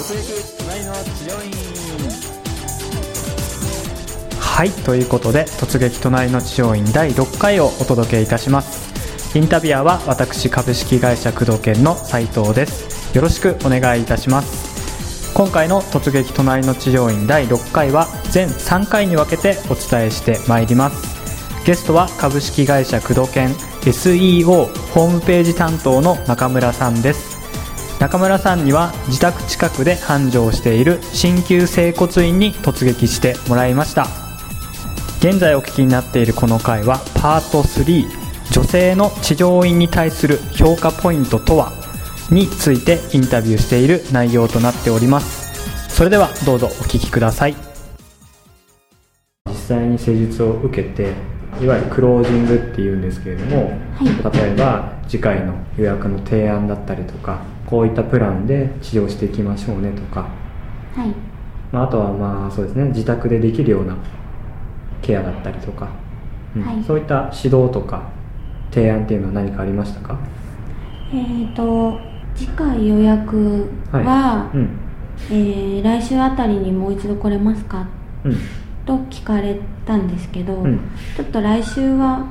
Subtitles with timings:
[0.00, 1.50] 突撃隣の治療院
[4.40, 9.38] はいということで突撃隣の治療院第6回をお届けいたします。
[9.38, 13.14] インタビュアーは私株式会社工藤研の斉藤です。
[13.14, 15.34] よろしくお願いいたします。
[15.34, 21.20] 今回の突撃隣の治療院第6回は全3回に分けてお伝えしてまいります。
[21.66, 23.50] ゲストは株式会社工藤研
[23.82, 24.46] SEO
[24.94, 27.29] ホームページ担当の中村さんです。
[28.00, 34.06] 中村さんには自宅近くで繁盛している鍼灸整骨院に突撃してもらいました。
[35.18, 38.06] 現在お聞きになっているこの回はパート3
[38.52, 41.72] 女性の治療院に対する評価ポイントとは？
[42.30, 45.94] についてインタビューしている内容となっております。
[45.94, 47.54] それではどうぞお聞きください。
[49.46, 51.12] 実際に施術を受けて
[51.60, 53.78] いわゆるクロージングっていうんですけれども、
[54.32, 60.28] 例えば次回の予約の提案だったりとかこういったプランで治療していきましょうねとか、
[60.96, 61.14] はい。
[61.70, 62.86] まあ、あとはまあそうですね。
[62.86, 63.96] 自宅でできるような
[65.00, 65.88] ケアだったりとか、
[66.56, 66.62] うん。
[66.62, 66.82] はい。
[66.82, 68.10] そういった指導とか
[68.72, 70.18] 提案っていうのは何かありましたか？
[71.12, 72.00] えー、と
[72.34, 74.68] 次回予約は、うん。
[75.30, 77.86] えー来週あたりにもう一度来れますか？
[78.24, 78.36] うん。
[78.84, 80.80] と聞かれたんですけど、うん。
[81.16, 82.26] ちょっと来週は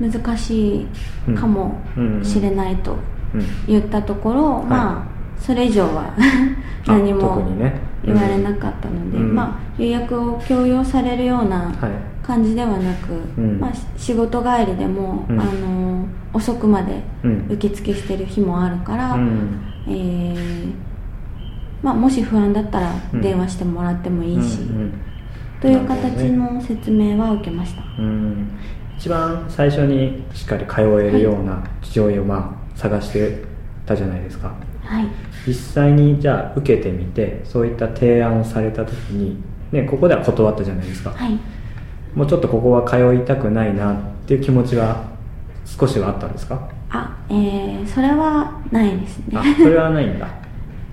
[0.00, 0.86] 難し
[1.28, 1.80] いかも
[2.22, 2.94] しれないとう
[3.38, 6.12] ん言ったところ、まあそれ以上は
[6.86, 7.42] 何も
[8.04, 11.74] 言われなかったので、うんまあ、予約を強要されるようなはい。
[12.22, 13.58] 感じではなく、うん。
[13.58, 15.40] まあ、し仕事帰りでも、うん。
[15.40, 17.46] あの遅くまでうん。
[17.50, 19.60] 受付してる日もあるから、うん。
[19.88, 20.72] えー
[21.82, 23.20] まあ、もし不安だったらうん。
[23.20, 24.92] 電話してもらってもいいし、うん
[25.60, 27.82] という形の説明は受けました、
[28.98, 33.42] 一番最初にしっかり通えるような治療院をまあ探して
[33.86, 34.52] たじゃないですか。
[34.82, 35.06] はい。
[35.46, 39.36] 実際にじゃあ受けてみてそういった提案をされた時に、
[39.70, 41.38] ね、ここでは断ったじゃないですか、はい。
[42.14, 43.96] もうちょっとここは通いたくないなっ
[44.26, 45.04] ていう気持ちは
[45.64, 46.68] 少しはあったんですか？
[46.90, 49.38] あえー、それはないですね。
[49.38, 50.26] あそれはないんだ。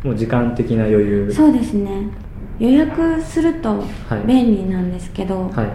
[0.04, 1.34] もう時間的な余裕。
[1.34, 2.08] そうですね。
[2.60, 3.84] 予約するとは
[4.24, 4.28] い。
[4.28, 5.68] 便利なんですけど、はい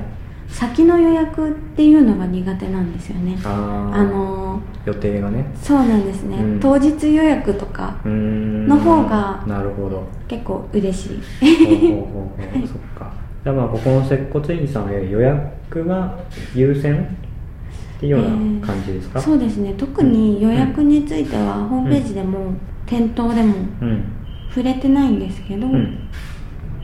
[0.50, 3.38] 先の予約っていうのが苦手なんですよね。
[3.44, 5.46] あの予定がね。
[5.62, 6.60] そうなんですね、うん。
[6.60, 10.06] 当日予約とかの方がなるほど。
[10.28, 11.20] 結構嬉しい。
[12.66, 13.12] そっか。
[13.42, 16.18] じゃあまあここの接骨院さんへ予約が
[16.54, 18.20] 優先っていうよう
[18.60, 19.74] な感じですか、そうですね。
[19.78, 22.52] 特に予約についてはホームページでも
[22.86, 24.04] 店頭でもうん。
[24.50, 25.98] 触れてないんですけど、うん。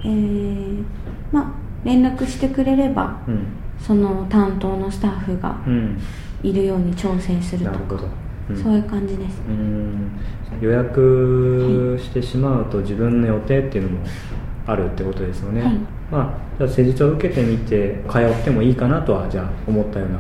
[0.05, 0.85] えー
[1.33, 3.47] まあ連絡してくれればうん。
[3.79, 5.99] その担当のスタッフがうん。
[6.43, 7.73] いるように調整すると。
[7.97, 8.05] か
[8.51, 8.63] うん。
[8.63, 9.41] そういう感じです。
[9.49, 10.11] うん。
[10.61, 14.07] 予約してしまうと自分の予定っていうのも
[14.67, 15.73] あるってことですよね、はい。
[16.11, 20.19] まあじゃあ施術を受けてみて通ってもいいかなとはじゃあ思ったような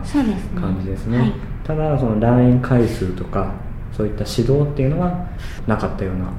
[0.60, 1.33] 感じですね、はい。
[1.65, 3.53] ただその来院回数とか
[3.93, 5.28] そういった指導っていうのは
[5.66, 6.33] なかったような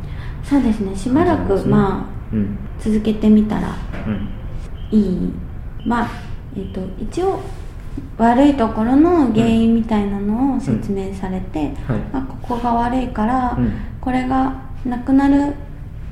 [0.44, 0.96] そうですね。
[0.96, 1.64] しばらく、ね。
[1.66, 2.58] まあうん。
[2.80, 4.30] 続けてみたらうん
[4.92, 5.34] いい。
[5.86, 6.10] まあ
[6.56, 7.40] えっ、と一応
[8.18, 12.00] 悪いところの原因みたいなのを説明されて、はい。
[12.12, 13.72] まあ、ここが悪いから、うん。
[14.02, 15.54] これがなくなる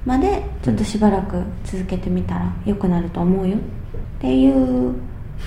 [0.06, 3.58] までちょっとしばらく続けてみたら良くなると思うよ。
[3.58, 3.60] っ
[4.20, 4.94] ていう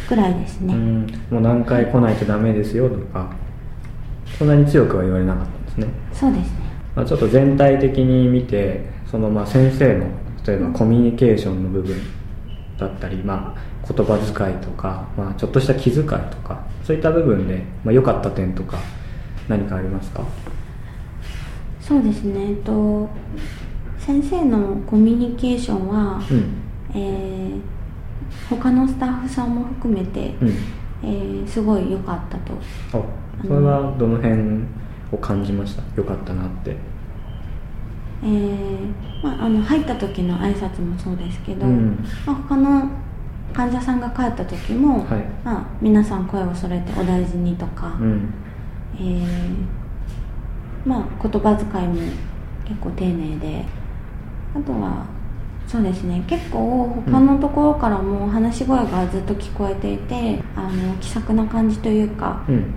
[0.09, 1.06] ぐらいですね、うん。
[1.31, 3.31] もう何回来ないとダメですよとか。
[4.39, 5.87] そんなに強くは言われなかったんですね。
[6.12, 6.69] そうですね。
[6.95, 10.06] まあ、ちょっと全体的に見てそのまあ先生の
[10.47, 11.97] 例えばコミュニケーションの部分
[12.78, 18.78] だったり、まあ、言葉遣いとか、まあ、ちょっとした気遣いとかそういった部分で、まあ、良かった点とか
[19.49, 20.22] 何かありますか？
[21.81, 22.50] そうですね。
[22.50, 23.09] えっと
[23.99, 26.55] 先生のコミュニケーションは、うん。
[26.94, 27.61] えー
[28.50, 30.49] 他のスタッフさんも含めて、うん。
[31.03, 32.53] えーすごい良かったと。
[32.99, 33.03] あ
[33.43, 34.65] それはどの辺
[35.12, 35.83] を感じました？
[35.97, 36.77] 良かったなって
[38.22, 38.78] えー
[39.22, 42.04] まあ、あの入った時の挨拶もそうですけど、うん。
[42.26, 42.88] まあ、他の
[43.53, 45.24] 患者さんが帰った時も、はい。
[45.44, 48.34] まあ、皆さん声を揃えてお大事にとか、うん。
[48.97, 49.78] えー
[50.84, 51.94] まあ、言葉遣いも
[52.65, 53.65] 結構丁寧で
[54.54, 55.06] あとは
[55.66, 62.72] そうですね結構他のところからも話し声がずっと聞こえていて、あの気さくな感じというか、うん。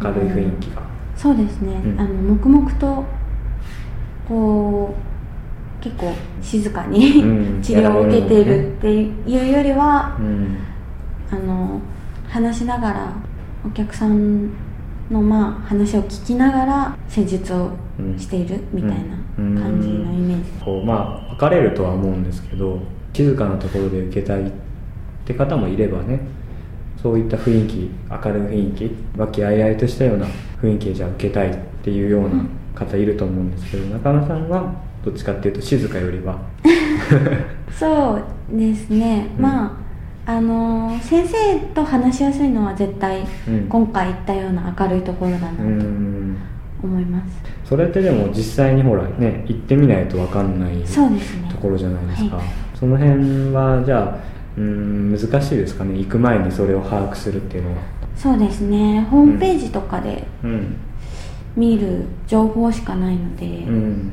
[0.00, 0.82] 明るい雰囲気が。
[1.16, 2.00] そうですね、うん。
[2.00, 3.04] あの黙々と
[4.32, 4.94] こ
[5.80, 7.62] う結構静かに、うん。
[7.62, 10.56] 治療を受けているっていうよりはう、ん。
[11.30, 11.80] あの
[12.28, 13.12] 話しながら
[13.66, 14.50] お客さん
[15.10, 17.70] のまあ話を聞きながら施術を
[18.16, 18.96] しているみたいな
[19.38, 19.54] うん。
[19.60, 22.78] 感じのイメージ、こうまあ分かれるとは思うんですけど
[23.12, 24.50] 静かなところで受けたいっ
[25.26, 26.20] て方もいればね
[27.02, 30.26] そういった雰囲気明るい雰囲気和気あいあいとしたような
[30.62, 32.44] 雰囲気でじゃあ受けたいっていうような
[32.84, 34.74] 方いると思うんですけど中村さんは
[35.04, 36.38] どっちかっていうと静かよりは。
[37.70, 38.18] そ
[38.52, 39.42] うですね、うん。
[39.42, 39.78] ま
[40.26, 43.66] ああの先生と話しやすいのは絶対うん。
[43.68, 46.36] 今回言ったような明るいところだうなとん。
[46.84, 51.48] 思います、それってでも実際にほらね行ってみないと分かんないそうですね。
[51.48, 52.46] ところじゃないですか、はい。
[52.74, 54.16] その辺はじゃあ
[54.56, 55.96] うん難しいですかね。
[55.98, 57.76] 行く前にそれを把握するっていうのは。
[58.16, 59.06] そうですね。
[59.10, 60.76] ホームページとかでうん
[61.56, 64.12] 見る情報しかないので、うん。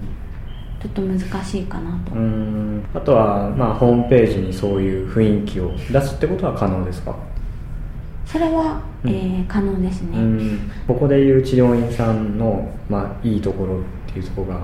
[0.82, 2.84] ちょっと難しいかなと、うん。
[2.94, 7.16] あとは、まあ、ホームページにそういう雰囲気を出すってことは可能ですか、
[8.26, 9.10] それは、うん。
[9.10, 10.72] えー可能ですね、うん。
[10.88, 13.82] ここでいう治療院さんの、まあ、いいところっ
[14.14, 14.60] ていうところが、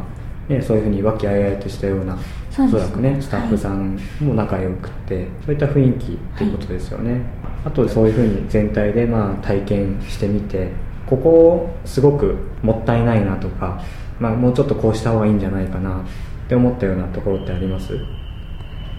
[0.47, 2.17] ね、そういうふうに和気あいあいとしたような
[2.57, 7.21] おそらくねスタッフさんも仲良くて、そういった雰囲気っていうことですよね、
[7.65, 10.69] あとそういうふうに全体で、まあ、体験してみて
[11.07, 13.81] ここすごくもったいないなとか、
[14.19, 16.03] まあ、もうちょっとこうした方がいいんじゃないかなっ
[16.47, 17.93] て思ったようなところってあります？
[17.95, 18.01] は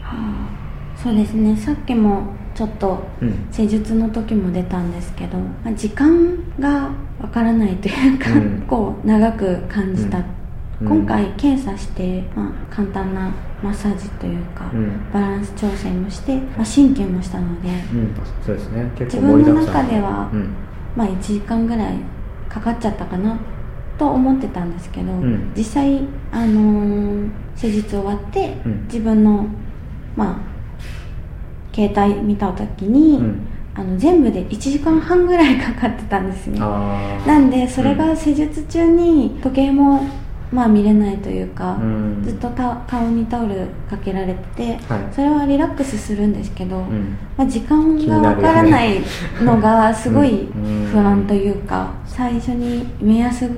[0.03, 0.49] あ
[0.97, 1.57] そうですね。
[1.57, 3.49] さっきもちょっとうん。
[3.51, 8.65] 施術の時も出たんですけど、まあ、時間がわからないというか、うん。
[8.67, 10.19] こう長く感じた、
[10.81, 10.89] うん。
[10.89, 13.31] 今回検査して、まあ、簡単な
[13.63, 15.13] マッサージというか、うん。
[15.13, 18.15] バランス調整もして、まあ、神経もしたので、うん、
[18.45, 18.91] そうですね。
[18.97, 19.85] 結自構盛分のりだくさん。
[19.85, 20.55] 中では、うん
[20.97, 21.99] まあ、1時間ぐらい
[22.49, 23.39] かかっちゃったかな
[23.99, 25.53] と思ってたんですけど、ん。
[25.57, 26.01] 実際、
[26.33, 28.85] あのー施術終わって、うん。
[28.85, 29.47] 自分の、
[30.17, 33.47] まあ、携帯見た時に、うん。
[33.79, 37.99] あの全部で1時間半ぐらいかかってたんですねなんでそれうん。
[37.99, 40.01] が施術中に時計も、
[40.53, 42.23] まあ、見れないというか、うん。
[42.25, 45.15] ずっとた顔にタオルかけられてて、はい。
[45.15, 47.17] それはリラックスするんですけど、ん。
[47.37, 49.01] まあ、時間がわからない
[49.41, 50.89] のがすごいうん。
[50.93, 53.51] 不安というか最初に目安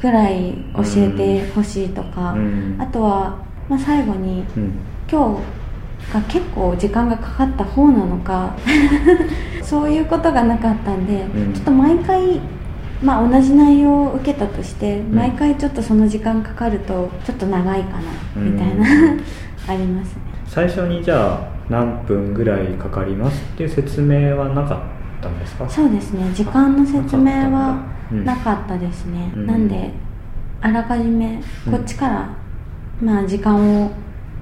[0.00, 2.76] ぐらい教えてほしいとか、うん。
[2.78, 4.72] あとは、まあ、最後にうん。
[5.10, 8.54] 今日が結構時間がかかった方なのか
[9.62, 11.52] そういうことがなかったんで、うん。
[11.52, 12.40] ちょっと毎回、
[13.02, 15.14] まあ、同じ内容を受けたとして、ん。
[15.14, 19.20] 毎回ちょっとその時間かかるとちょっと長いかなみたいな、う ん
[19.68, 20.22] ありますね。
[20.46, 24.78] 最初にじゃあ何分ぐらいかかりますっていう説明はなかっ
[25.22, 25.68] たんですか？
[25.68, 26.28] そうですね。
[26.34, 27.76] 時間の説明は
[28.10, 29.46] うんなかったですね、うん。
[29.46, 29.90] なんで
[30.60, 31.72] あらかじめうん。
[31.72, 32.28] こっちから、
[33.02, 33.54] まあ時間
[33.84, 33.90] を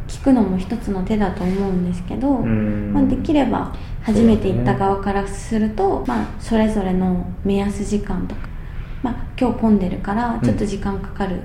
[0.06, 2.92] 聞くのも一つの手だと思うんですけど、うん。
[2.92, 8.48] まあ、できれば初めて行った側からすると、まあ、それぞれの目安時間とか、
[9.02, 11.40] まあ、今日混んでるからちょっと時間かかる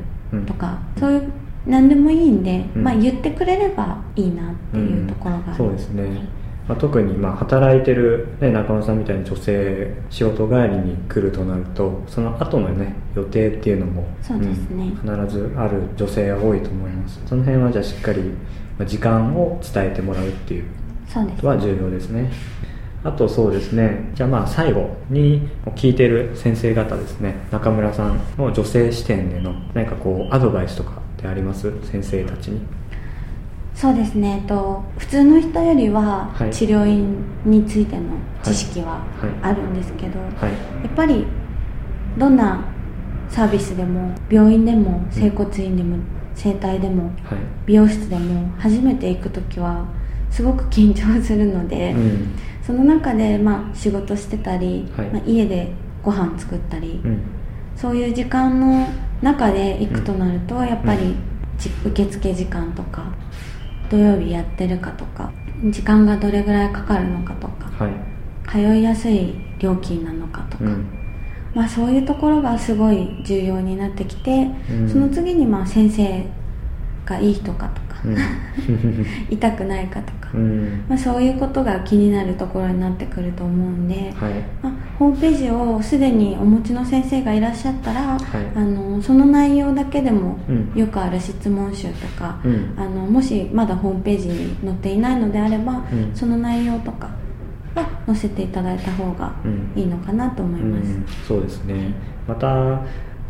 [0.45, 1.31] とか、そういう
[1.65, 2.83] 何でもいいんで、うん。
[2.83, 6.27] まあ、言ってくれればいいなっていうところがある、そうですね、
[6.71, 14.85] まあ、特にまあ働いてる、ね、中野さんみたいに女性仕事帰りに来るとなるとその後のね予定っていうのもそうですね。
[14.85, 17.21] うん必ずある女性が多いと思います。
[17.25, 18.35] その辺はじゃあしっかりま
[18.83, 20.63] あ時間を伝えてもらうっていう
[21.13, 22.31] ことは重要ですね。
[23.03, 27.35] あとそうですねじゃあまあ最後に聞いてる先生方ですね。
[27.51, 31.69] 中村さんの女性視点での何かこうアドバイスとかってあります？
[31.83, 32.61] 先生たちに
[33.81, 36.53] そうですね、えっと、普通の人よりははい。
[36.53, 38.03] 治療院についての
[38.43, 39.29] 知識ははい。
[39.41, 40.51] あるんですけど、はい。
[40.83, 41.25] やっぱり
[42.15, 42.63] どんな
[43.27, 45.97] サービスでも病院でも整骨院でも
[46.35, 47.39] 整体でもはい。
[47.65, 49.87] 美容室でも初めて行く時は
[50.29, 52.35] すごく緊張するので、うん。
[52.61, 55.07] その中で、まあ、仕事してたり、はい。
[55.07, 55.71] まあ、家で
[56.03, 57.21] ご飯作ったり、うん。
[57.75, 58.87] そういう時間の
[59.23, 61.15] 中で行くとなると、やっぱうり
[61.57, 63.11] じ受付時間とか
[63.91, 65.29] 土曜日やってるかとか
[65.65, 68.11] 時間がどれぐらいかかるのかとかはい。
[68.49, 70.85] 通いやすい料金なのかとか、うん。
[71.53, 74.89] まあ、そういうところがすごい重要になってきて、うん。
[74.89, 76.25] その次にまあ先生
[77.05, 78.17] がいい人かとか、うん。
[79.29, 80.83] 痛くないかとか、うん。
[80.89, 84.33] まあ、そういうことが気になるところになってくると思うんで、はい。
[84.61, 88.45] まあ、ホームページをすでにお持ちの先生がいらっしゃったら、はい。
[88.55, 90.71] あのその内容だけでもうん。
[90.75, 92.75] よくある質問集とか、うん。
[92.77, 96.11] あのもしまだホームページに載っていないのであれば、うん。
[96.13, 97.09] その内容とか
[97.73, 99.71] は載せていただいた方がうん。
[99.75, 101.05] いいのかなと思います、うん。
[101.27, 101.95] そうですね。
[102.27, 102.81] また、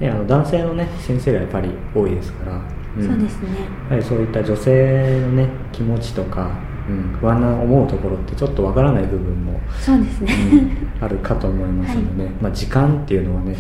[0.02, 2.64] ね、あの男性のね先生がやっぱり多いですから、ん。
[3.08, 3.50] そうですね。
[3.88, 6.52] やはりそういった女性のね気持ちとか、
[6.90, 13.56] うん、不安な思うところってちょっとわからない部分も、そうですね、うんあるかと思いますので、まあ、時間っていうのはね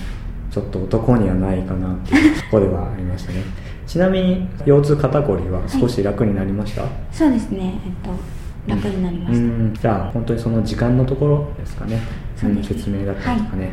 [0.51, 3.43] ちょっと男にはないかなっていうところではありましたね。
[3.87, 7.79] ちなみに腰痛肩こりは少し楽になりました、そうですね。
[7.85, 9.73] えっと楽になりました、うん。
[9.73, 11.99] じゃあ本当にその時間のところですかね。
[12.35, 12.79] そうですね。
[12.79, 13.71] 説明だったんですかね、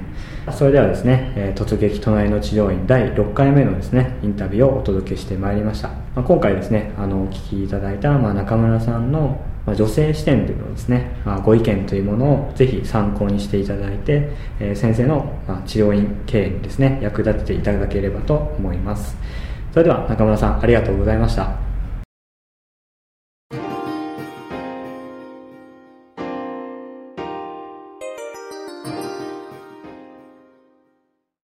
[0.53, 14.31] それではですね、えー突撃隣の治療院第6回目のですねインタビューをお届けしてまいりました、まあ、今回ですねあのお聞きいただいた、まあ、中村さんの、まあ、女性視点でのですね、まあ、ご意見というものをぜひ参考にしていただいて、
[14.61, 19.17] えー先生の、まあ、治療院経営にですね役立てていただければと思います。
[19.73, 21.68] それでは中村さんありがとうございました